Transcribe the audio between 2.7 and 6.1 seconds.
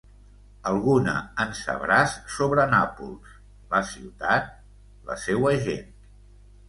Nàpols, la ciutat, la seua gent.